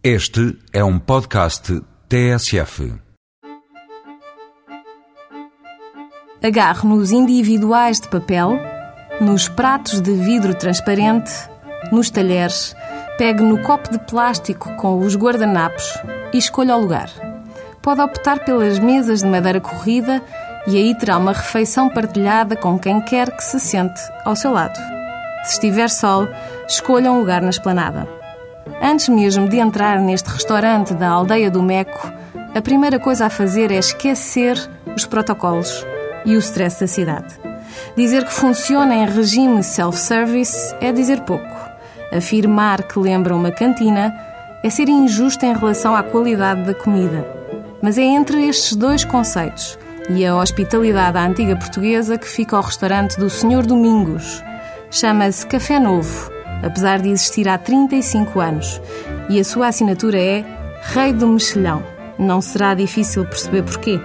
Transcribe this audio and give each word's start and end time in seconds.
Este 0.00 0.56
é 0.72 0.84
um 0.84 0.96
podcast 0.96 1.82
TSF. 2.08 2.94
Agarre 6.40 6.86
nos 6.86 7.10
individuais 7.10 8.00
de 8.00 8.08
papel, 8.08 8.60
nos 9.20 9.48
pratos 9.48 10.00
de 10.00 10.12
vidro 10.12 10.54
transparente, 10.54 11.32
nos 11.90 12.10
talheres, 12.10 12.76
pegue 13.18 13.42
no 13.42 13.60
copo 13.62 13.90
de 13.90 13.98
plástico 13.98 14.72
com 14.76 15.00
os 15.00 15.16
guardanapos 15.16 15.92
e 16.32 16.38
escolha 16.38 16.76
o 16.76 16.80
lugar. 16.80 17.10
Pode 17.82 18.00
optar 18.00 18.44
pelas 18.44 18.78
mesas 18.78 19.22
de 19.22 19.26
madeira 19.26 19.60
corrida 19.60 20.22
e 20.68 20.76
aí 20.76 20.96
terá 20.96 21.18
uma 21.18 21.32
refeição 21.32 21.90
partilhada 21.90 22.54
com 22.54 22.78
quem 22.78 23.00
quer 23.00 23.36
que 23.36 23.42
se 23.42 23.58
sente 23.58 24.00
ao 24.24 24.36
seu 24.36 24.52
lado. 24.52 24.78
Se 25.42 25.54
estiver 25.54 25.90
sol, 25.90 26.28
escolha 26.68 27.10
um 27.10 27.18
lugar 27.18 27.42
na 27.42 27.50
esplanada. 27.50 28.27
Antes 28.82 29.08
mesmo 29.08 29.48
de 29.48 29.58
entrar 29.58 30.00
neste 30.00 30.28
restaurante 30.28 30.94
da 30.94 31.08
aldeia 31.08 31.50
do 31.50 31.62
Meco, 31.62 32.12
a 32.54 32.60
primeira 32.60 32.98
coisa 32.98 33.26
a 33.26 33.30
fazer 33.30 33.70
é 33.70 33.76
esquecer 33.76 34.58
os 34.94 35.04
protocolos 35.04 35.86
e 36.24 36.36
o 36.36 36.38
stress 36.38 36.80
da 36.80 36.86
cidade. 36.86 37.34
Dizer 37.96 38.24
que 38.24 38.32
funciona 38.32 38.94
em 38.94 39.06
regime 39.06 39.62
self-service 39.62 40.74
é 40.80 40.92
dizer 40.92 41.20
pouco. 41.20 41.68
Afirmar 42.12 42.82
que 42.82 42.98
lembra 42.98 43.36
uma 43.36 43.50
cantina 43.50 44.14
é 44.62 44.70
ser 44.70 44.88
injusto 44.88 45.44
em 45.44 45.54
relação 45.54 45.94
à 45.94 46.02
qualidade 46.02 46.64
da 46.64 46.74
comida. 46.74 47.26
Mas 47.82 47.98
é 47.98 48.02
entre 48.02 48.48
estes 48.48 48.74
dois 48.74 49.04
conceitos 49.04 49.78
e 50.10 50.24
a 50.24 50.34
hospitalidade 50.34 51.18
à 51.18 51.24
antiga 51.24 51.54
portuguesa 51.54 52.16
que 52.16 52.26
fica 52.26 52.56
o 52.56 52.62
restaurante 52.62 53.18
do 53.18 53.28
Senhor 53.28 53.66
Domingos. 53.66 54.42
Chama-se 54.90 55.46
Café 55.46 55.78
Novo, 55.78 56.30
apesar 56.62 57.00
de 57.00 57.10
existir 57.10 57.48
há 57.48 57.56
35 57.58 58.40
anos, 58.40 58.80
e 59.28 59.38
a 59.38 59.44
sua 59.44 59.68
assinatura 59.68 60.18
é 60.18 60.44
Rei 60.82 61.12
do 61.12 61.26
Mexilhão. 61.26 61.82
Não 62.18 62.40
será 62.40 62.74
difícil 62.74 63.24
perceber 63.24 63.62
porquê. 63.62 64.00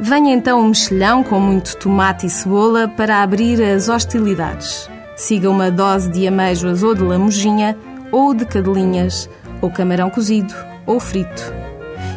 Venha 0.00 0.34
então 0.34 0.60
um 0.60 0.68
mexilhão 0.68 1.22
com 1.22 1.40
muito 1.40 1.76
tomate 1.76 2.26
e 2.26 2.30
cebola 2.30 2.88
para 2.88 3.22
abrir 3.22 3.62
as 3.62 3.88
hostilidades. 3.88 4.90
Siga 5.14 5.48
uma 5.48 5.70
dose 5.70 6.10
de 6.10 6.26
amêijoas 6.26 6.82
ou 6.82 6.94
de 6.94 7.02
lamujinha, 7.02 7.76
ou 8.12 8.34
de 8.34 8.44
cadelinhas, 8.44 9.28
ou 9.62 9.70
camarão 9.70 10.10
cozido, 10.10 10.54
ou 10.86 11.00
frito. 11.00 11.52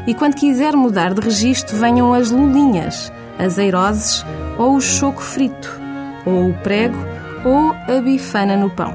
E 0.06 0.14
quando 0.14 0.36
quiser 0.36 0.76
mudar 0.76 1.14
de 1.14 1.22
registro, 1.22 1.78
venham 1.78 2.14
as 2.14 2.32
lulinhas, 2.32 3.12
as 3.38 3.58
eiroses 3.58 4.26
ou 4.58 4.76
o 4.76 4.82
choco 4.82 5.22
frito, 5.22 5.80
ou 6.26 6.50
o 6.50 6.54
prego, 6.56 6.98
ou 7.46 7.72
a 7.88 8.02
bifana 8.02 8.58
no 8.58 8.70
pão, 8.70 8.94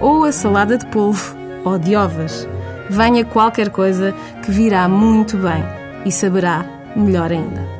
ou 0.00 0.24
a 0.24 0.32
salada 0.32 0.76
de 0.76 0.86
polvo, 0.86 1.36
ou 1.64 1.78
de 1.78 1.96
ovas. 1.96 2.48
Venha 2.90 3.24
qualquer 3.24 3.70
coisa 3.70 4.14
que 4.42 4.50
virá 4.50 4.88
muito 4.88 5.36
bem 5.36 5.62
e 6.04 6.12
saberá 6.12 6.64
melhor 6.96 7.30
ainda. 7.30 7.77